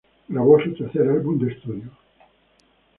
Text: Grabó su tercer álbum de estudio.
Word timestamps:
Grabó 0.29 0.59
su 0.59 0.73
tercer 0.73 1.03
álbum 1.07 1.37
de 1.37 1.51
estudio. 1.53 1.91